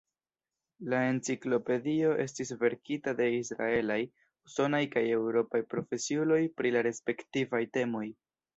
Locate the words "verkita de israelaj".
2.63-3.99